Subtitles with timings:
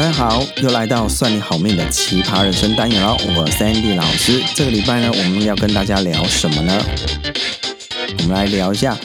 [0.00, 3.14] 大家好，又来到算你好命的奇葩人生单元了。
[3.36, 6.82] 我是 Andy 老师，这个礼拜呢，我们要跟大家聊什么呢？
[8.16, 8.96] 我们来聊一下。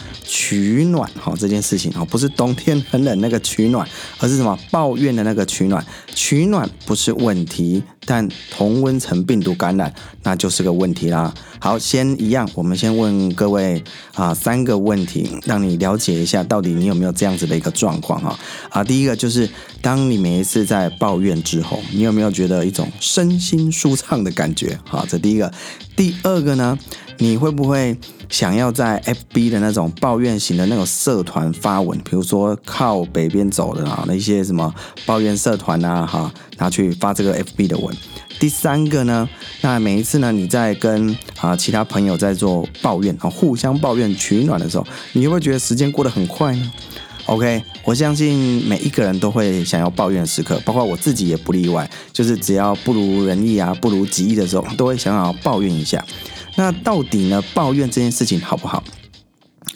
[0.45, 3.87] 取暖哈这件事情哈，不是冬天很冷那个取暖，
[4.19, 5.83] 而是什么抱怨的那个取暖。
[6.13, 9.91] 取暖不是问题，但同温层病毒感染
[10.21, 11.33] 那就是个问题啦。
[11.59, 13.83] 好，先一样，我们先问各位
[14.13, 18.37] 啊三个问题，让你了解一下到底你有没有这样子的一个状况哈。
[18.69, 19.49] 啊，第一个就是
[19.81, 24.79] 当你每一次在抱怨之后，你有没有觉得一种身心舒畅的感觉？
[24.87, 25.51] 好，这第一个。
[25.95, 26.77] 第二个呢，
[27.17, 27.97] 你会不会？
[28.27, 34.73] 想要在 FB 的那种抱怨型的那种社团发文，比如说靠北边走的啊，那些什么
[35.05, 37.95] 抱怨社团啊，哈，然后去发这个 FB 的文。
[38.39, 39.29] 第三个呢，
[39.61, 46.73] 那每一次呢，你在跟啊其他朋友在做抱怨啊，互相抱怨取暖的时候，你会不会觉得时间过得很快呢
[47.27, 56.03] ？OK，我相信每一个人都会想要抱怨的时刻，包括我自己也不例外，就是只要不如人意啊，不如己意的时候，都会想要抱怨一下。
[56.55, 58.83] 那到底呢，抱怨这件事情好不好？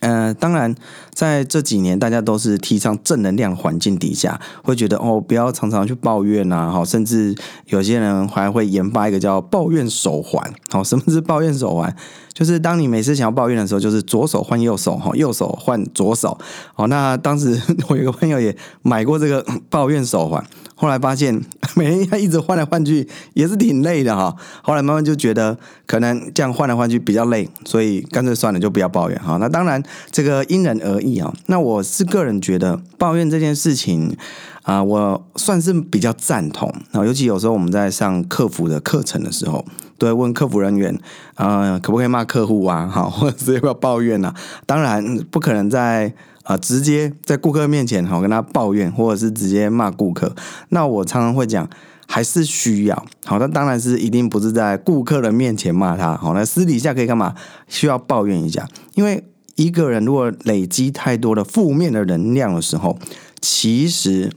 [0.01, 0.73] 呃，当然，
[1.13, 7.35] 在这几年大家都是提倡正能量环境底下，会觉得哦，不要常常去抱怨呐，哈，甚至
[7.65, 10.53] 有些人还会研发一个叫抱怨手环。
[10.69, 11.93] 好，什么是抱怨手环？
[12.31, 16.39] 就是当你每次想要抱怨的时候，就是左手换右手，哈，右手换左手。
[16.73, 20.41] 好，那当时我有个朋友也买过这个抱怨手环。
[20.81, 21.33] 后来发现，
[21.75, 24.33] 每天要一直换来换去也是挺累的哈。
[24.61, 29.35] 后来慢慢就觉得，可能这样换来换去比较累，所以干脆算了，就不要抱怨哈。
[29.41, 31.33] 那当然，这个因人而异啊。
[31.47, 34.15] 那我是个人觉得，抱怨这件事情
[34.63, 36.73] 啊，我算是比较赞同。
[36.93, 39.65] 尤其有时候我们在上客服的课程的时候，
[39.97, 40.99] 都会问客服人员
[41.35, 42.87] 啊，可不可以骂客户啊？
[42.91, 44.33] 哈，或者是要不要抱怨啊？
[44.65, 46.13] 当然不可能在。
[46.43, 50.35] 啊，直接在顾客面前好跟他抱怨，或者是直接骂顾客。
[50.69, 51.69] 那我常常会讲，
[52.07, 53.37] 还是需要好。
[53.37, 56.17] 那当然是一定不是在顾客的面前骂他。
[56.17, 57.35] 好，那私底下可以干嘛？
[57.67, 58.67] 需要抱怨一下。
[58.95, 59.23] 因为
[59.57, 62.97] 一个人如果累积太多的负面的能量的时候，
[63.39, 64.31] 其实。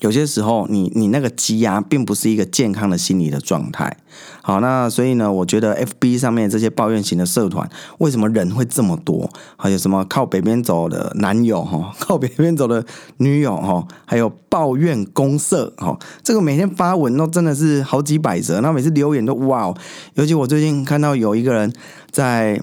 [0.00, 3.96] 有些时候你，你那个积压，并不是一个健康的心理的状态。
[4.42, 7.68] 好，那所以呢，我觉得 FB 上面这些抱怨型的社团，
[7.98, 9.28] 为什么人会这么多？
[9.56, 12.84] 还有什么靠北边走的男友哈，靠北边走的
[13.18, 19.76] 女友哈，还有抱怨公社哈，这个每天发文都真的是好几百则，那每次留言都哇哦。
[20.14, 21.70] 尤其我最近看到有一个人
[22.10, 22.60] 在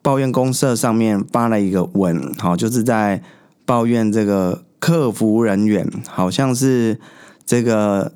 [0.00, 3.22] 抱怨公社上面发了一个文，好，就是在
[3.66, 4.62] 抱怨这个。
[4.78, 6.98] 客服人员好像是
[7.44, 8.12] 这个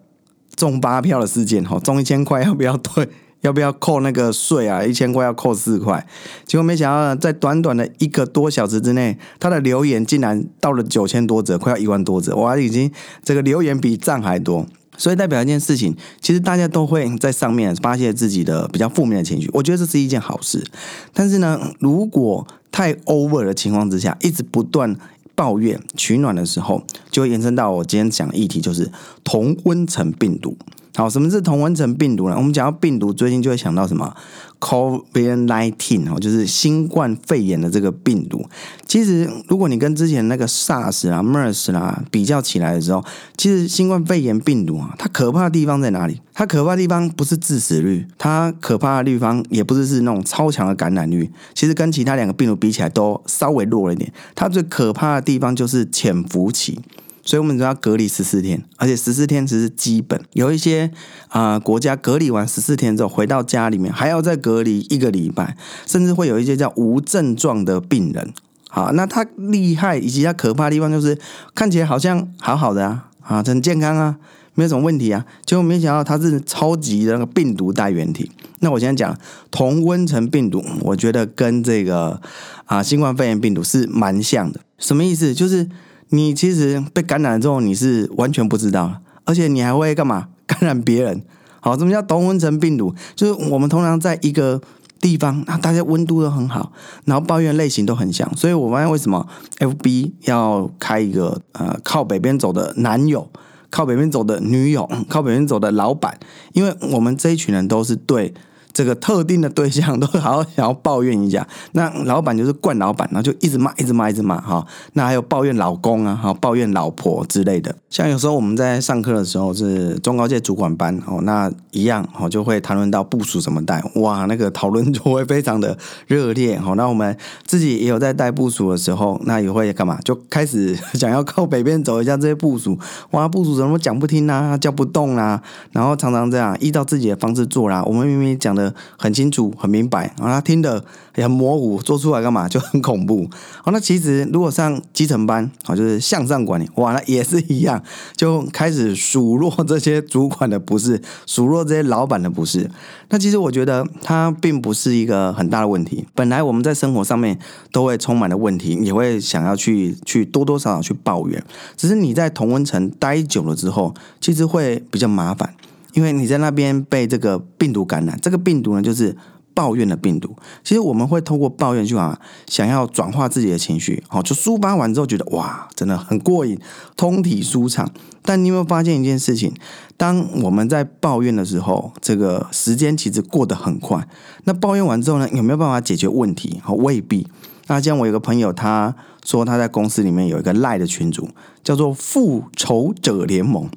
[0.55, 3.09] 中八票的事件，哈，中一千块要不要退？
[3.41, 4.85] 要不要扣那个税啊？
[4.85, 6.07] 一千块要扣四块，
[6.47, 12.89] 结果没想到在短短的一个多小时之内，他的留言竟然到了九千多则，快要一万多则，哇，已经
[13.25, 14.65] 这个留言比赞还多，
[14.97, 20.65] 所以代表一件事情，其实大家都会在上面发泄自己的比较负面的情绪，我觉得这是一件好事。
[21.13, 24.97] 但是呢，如果太 over 的情况之下，一直不断。
[25.35, 28.91] 抱怨取暖的时候，就会延伸到我今天讲议题，就是
[29.25, 30.57] 同温层病毒。
[30.95, 32.37] 好，什么是同温层病毒呢？
[32.37, 34.15] 我们讲到病毒，最近就会想到什么
[34.61, 38.45] ？COVID-19 哦，就是新冠肺炎的这个病毒。
[38.87, 43.03] 其实，如果你跟之前那个 SARS 啊、MERS 啦比较起来的时候，
[43.39, 46.21] 其实新冠肺炎病毒啊，它可怕的地方在哪里？
[46.35, 51.31] 它可怕的地方不是致死率，它可怕的地方也不是是那种超强的感染率。
[51.55, 54.13] 其实跟其他两个病毒比起来，都稍微弱了一点。
[54.35, 56.79] 它最可怕的地方就是潜伏期。
[57.25, 60.21] 所以我们都要隔离十四天，而且十四天只是基本。
[60.33, 60.91] 有一些
[61.29, 65.57] 啊、国家隔离完十四天之后，回到家里面还要再隔离一个礼拜，
[65.87, 68.35] 甚至会有一些叫无症状的病人。
[68.69, 71.17] 好，那他厉害以及他可怕的地方就是
[71.55, 74.17] 看起来好像好好的啊，啊很健康啊，
[74.55, 78.31] 没有什么问题啊，结果没想到他是超级的那个病毒带原体。
[78.59, 79.17] 那我现在讲
[79.51, 82.21] 同温层病毒，我觉得跟这个
[82.65, 84.61] 啊新冠肺炎病毒是蛮像的。
[84.79, 85.33] 什么意思？
[85.33, 85.69] 就是。
[86.15, 90.29] 你其实被感染了之后，你是完全不知道，而且你还会干嘛？
[90.47, 91.23] 感染别人。
[91.61, 92.95] 好，什么叫同温层病毒？
[93.15, 94.61] 就是我们通常在一个
[95.01, 96.73] 地方，啊，大家温度都很好，
[97.07, 99.27] 然后抱怨类型都很像，所以我发现为什么
[99.59, 103.31] FB 要开一个呃靠北边走的男友，
[103.71, 106.19] 靠北边走的女友，靠北边走的老板，
[106.53, 108.35] 因为我们这一群人都是对
[108.73, 111.47] 这个特定的对象都好想要抱怨一下。
[111.73, 114.67] 那老板就是惯老板，然后就一直骂，一直骂，一直骂哈。
[114.95, 117.75] 那还有抱怨老公啊，哈，抱怨老婆之类的。
[117.91, 125.77] 像有时候我们在上课的时候是中高阶主管班哦，那一样哦，就会谈论到部署怎么带，哇，那个讨论就会非常的
[126.07, 126.75] 热烈哈。
[126.75, 129.99] 那我们自己也有在带部署的时候，那也会干嘛？
[130.05, 132.79] 就开始想要靠北边走一下这些部署，
[133.11, 135.43] 哇，部署怎么讲不听啊，叫不动啊，
[135.73, 137.83] 然后常常这样依照自己的方式做啦。
[137.85, 138.62] 我们明明讲的
[138.99, 140.85] 很清楚、很明白，然后他听的
[141.17, 143.29] 也很模糊，做出来干嘛 就很恐怖。
[143.63, 147.83] 好，那其实如果上基层班，好，就是向上管理，哇，那也是一样。
[148.17, 152.71] 就开始数落这些主管的不是，数落这些老板的不是。
[153.09, 156.07] 那其实我觉得它并不是一个很大的问题。
[156.15, 157.39] 本来我们在生活上面
[157.71, 161.43] 都会充满了问题，也会想要去去多多少少去抱怨。
[161.77, 165.55] 只是你在同温层待久了之后，其实会比较麻烦，
[165.93, 168.19] 因为你在那边被这个病毒感染。
[168.21, 169.17] 这个病毒呢，就是。
[169.55, 170.35] 抱怨的病毒，
[170.65, 176.59] 其实我们会透过抱怨去啊，想要转化自己的情绪，好，就抒发完之后觉得哇，真的很过瘾，
[176.97, 177.87] 通体舒畅。
[178.23, 179.53] 但你有没有发现一件事情？
[179.99, 184.09] 当我们在抱怨的时候，这个时间其实过得很快。
[184.45, 186.59] 那抱怨完之后呢，有没有办法解决问题？
[186.65, 187.29] 好，未必。
[187.67, 191.29] 那像我有个朋友，他说他在公司里面有一个赖的群组，
[191.63, 193.69] 叫做复仇者联盟。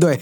[0.00, 0.20] 对，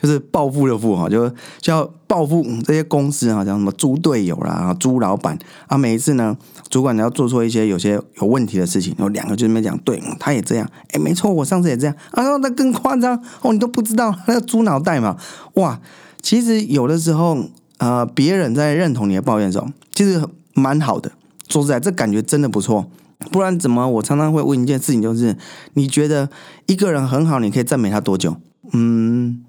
[0.00, 1.28] 就是报复的复哈，就
[1.60, 5.78] 就要报复这些公司啊，像什么猪队友啦、猪老板啊。
[5.78, 6.36] 每一次呢，
[6.68, 15.16] 主管要做出一些有些有问题的事情，然后两个就这么讲，对，他也这样，哎，没错，我上次也这样啊，那更夸张哦，你都不知道那个猪脑袋嘛，
[15.54, 15.80] 哇，
[16.20, 17.38] 其实有的时候，
[17.78, 20.22] 呃，别人在认同你的抱怨的时候，其实
[20.54, 21.12] 蛮好的。
[21.48, 22.90] 说实在，这感觉真的不错。
[23.30, 23.88] 不然怎么？
[23.88, 25.36] 我常常会问一件事情，就是
[25.74, 26.28] 你觉得
[26.66, 28.36] 一个人很好，你可以赞美他多久？
[28.72, 29.44] 嗯，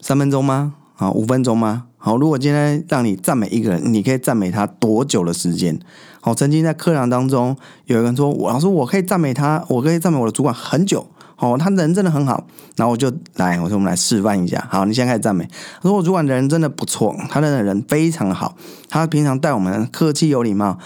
[0.00, 0.74] 三分钟吗？
[0.94, 1.84] 好，五分钟吗？
[1.98, 5.78] 好，如果今天让你赞美一个人，你可以赞美他多久的时间？
[6.20, 11.06] 好，曾经在课堂当中，有个人说，我老师，我可以赞美他，我可以赞美我的主管很久。
[11.38, 12.46] 好，他人真的很好。
[12.76, 14.66] 然后我就来，我说我们来示范一下。
[14.70, 15.46] 好，你现在开始赞美。
[15.82, 18.56] 他说我主管的人真的不错，他的人非常好，
[18.88, 20.78] 他平常待我们客气有礼貌，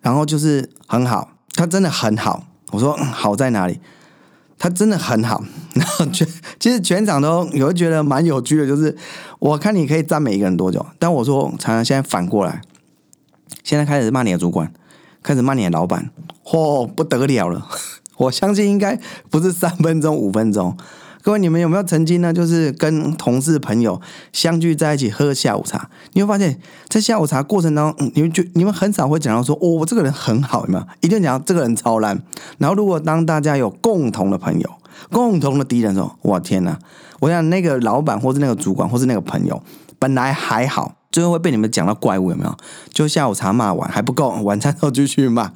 [0.00, 2.44] 然后就是很好，他真的很好。
[2.70, 3.80] 我说好在哪里？
[4.58, 5.42] 他真的很好，
[5.74, 6.26] 然后全
[6.60, 8.96] 其实全场都有觉得蛮有趣的，就是
[9.40, 12.62] 我看你可以赞美一个人多久，但我说常常现在反过来，
[13.64, 14.72] 现在开始骂你的主管，
[15.20, 16.10] 开始骂你的老板，
[16.44, 17.66] 嚯、不得了了！
[18.18, 20.76] 我相信应该不是三分钟五分钟。
[21.22, 22.32] 各位，你们有没有曾经呢？
[22.32, 24.00] 就是跟同事朋友
[24.32, 26.58] 相聚在一起喝下午茶，你会发现
[26.88, 30.84] 在下午茶过程当中，你们就你们很少会讲到说，哦，我这个人很好，有没有？
[31.00, 32.20] 一定讲到这个人超烂。
[32.58, 34.70] 然后，如果当大家有共同的朋友、
[35.12, 36.76] 共同的敌人的时候，我天哪！
[37.20, 39.62] 我想那个老板，或是那个主管，或是那个朋友，
[40.00, 42.56] 本来还好，最后会被你们讲到怪物，有没有？
[42.92, 45.52] 就下午茶骂完还不够，晚餐都继续骂。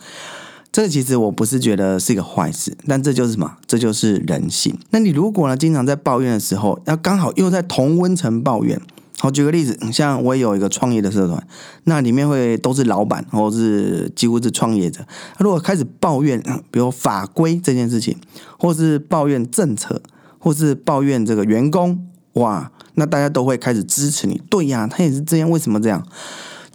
[0.76, 3.56] 这其实我不是觉得是一个坏事，但这就是什么？
[3.66, 4.78] 这就是人性。
[4.90, 8.78] 那你如果呢，经常在抱怨的时候，要刚好又在同温层抱怨。
[9.18, 11.42] 好，举个例子，像我也有一个创业的社团，
[11.84, 15.00] 那里面会都是老板，或是几乎是创业者。
[15.38, 16.38] 他如果开始抱怨，
[16.70, 18.14] 比如法规这件事情，
[18.58, 20.02] 或是抱怨政策，
[20.38, 24.42] 或是抱怨这个员工，哇，那大家都会开始支持你。
[24.50, 26.06] 对呀，他也是这样，为什么这样？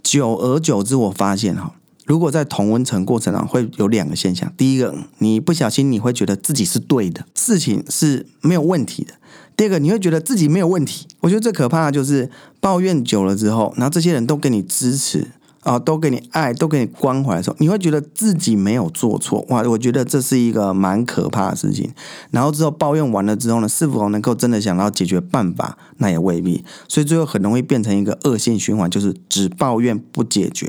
[0.02, 1.76] 久而久之，我发现哈。
[2.04, 9.14] 如果在同温层过程中会有两个现象，第一个，你不小心你会觉得自己是对的，事情是没有问题的；
[9.56, 11.06] 第二个，你会觉得自己没有问题。
[11.20, 12.28] 我觉得最可怕的就是
[12.60, 19.46] 抱怨久了之后，然后这些人都给你支持啊，都给你爱，都给你关怀的时候，你会觉得自己没有做错。
[19.50, 21.92] 哇，我觉得这是一个蛮可怕的事情。
[22.32, 26.64] 然后之后抱怨完了之后呢，是否能够真的想到解决办法，那也未必。
[26.88, 30.68] 所以最后很容易变成一个恶性循环，就是只抱怨不解决。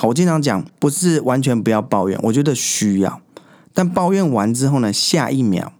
[0.00, 3.20] 好，我经常讲，不是完全不要抱怨，我觉得需要。
[3.74, 5.72] 但抱怨完之后呢，下一秒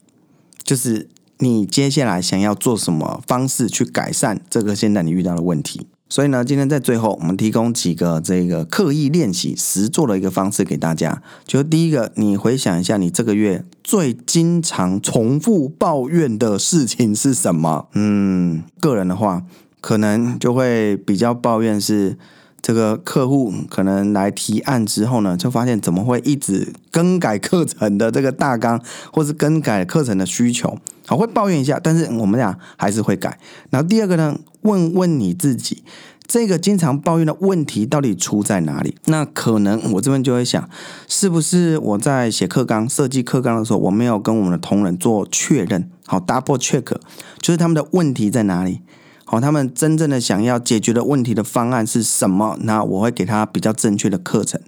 [0.64, 1.08] 就是
[1.38, 5.86] 你接下来想要做什么方式去改善这个现在你遇到的问题。
[6.08, 11.22] 所以呢，今天在最后，我们提供几个这个刻意练习实做的一个方式给大家。
[11.46, 17.86] 就第一个，你回想一下，你这个月最经常重复抱怨的事情是什么？
[17.92, 19.44] 嗯，个人的话，
[19.80, 22.18] 可能就会比较抱怨是。
[22.60, 33.38] 这个客户可能来提案之后呢，就发现怎么会一直更改课程的这个大纲，或是更改课程的需求，好，会抱怨一下，但是我们俩还是会改。
[33.70, 35.82] 然后第二个呢，问问你自己，
[36.26, 38.96] 这个经常抱怨的问题到底出在哪里？
[39.06, 40.68] 那可能我这边就会想，
[41.06, 46.96] 是不是我在写课纲、设计课纲的时候，我没有跟我们的同仁做确认，好，double check，
[47.40, 48.80] 就是他们的问题在哪里？
[49.30, 52.56] 好，他们真正的想要解决的问题的方案是什么？
[52.62, 54.58] 那我会给他比较正确的课程。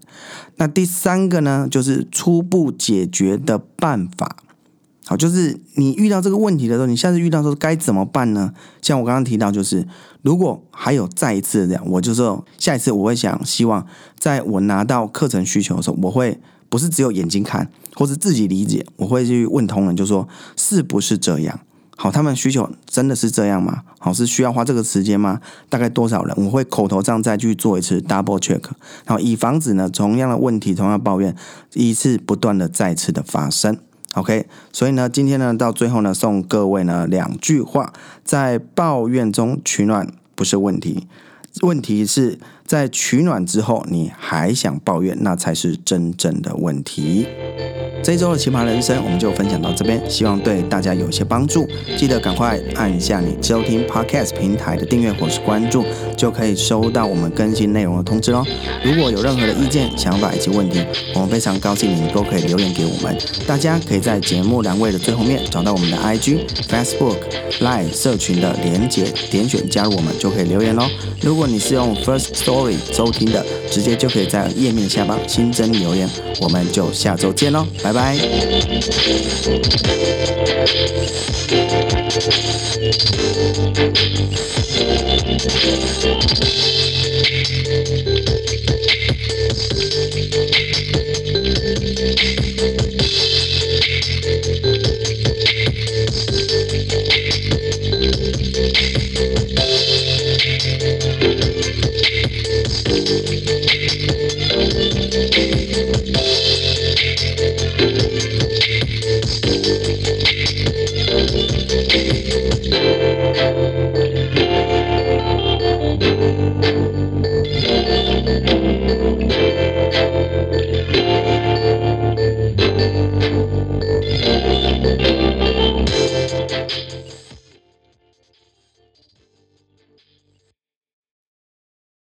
[0.56, 4.36] 那第三个呢，就是初步解决的办法。
[5.06, 8.52] 好，就是你遇到这个问题的时候，你下次遇到的时候该怎么办呢？
[8.82, 9.88] 像我刚刚提到，就是
[10.20, 13.86] 如果还有再一次这样，我就说下一次我会想希望，
[14.18, 16.38] 在我拿到课程需求的时候，我会
[16.68, 21.60] 不是只有眼睛看，或是自己理解，我会去问同仁，就说是不是这样？
[22.02, 23.82] 好，他们需求真的是这样吗？
[23.98, 25.38] 好，是需要花这个时间吗？
[25.68, 26.34] 大概多少人？
[26.38, 28.62] 我会口头上再去做一次 double check，
[29.04, 31.36] 好，以防止呢同样的问题、同样抱怨
[31.74, 33.76] 一次不断的再次的发生。
[34.14, 37.92] OK，所以呢，今天呢，到最后呢，送各位呢两句话：
[38.24, 41.06] 在抱怨中取暖不是问题，
[41.60, 47.26] 问题是在取暖之后你还想抱怨，那才是真正的问题。
[48.02, 51.68] 这一周的奇葩人生，我们就分享到这边，希望对大家有些帮助。
[51.98, 55.84] 记得赶快按一下你收听 Podcast 平台的订阅或是关注，
[56.16, 58.42] 就可以收到我们更新内容的通知喽。
[58.82, 60.82] 如果有任何的意见、想法以及问题，
[61.14, 63.16] 我们非常高兴你都可以留言给我们。
[63.46, 67.18] 大家可以在节目栏位的最后面找到我们的 IG、Facebook、
[67.60, 70.84] Line 社群的连结，点选加入我们就可以留言喽。
[71.20, 76.08] 如果你是用 First Story 收听的，直接就可以在页面下方新增留言。
[76.40, 78.70] 我们就下周见喽，拜拜。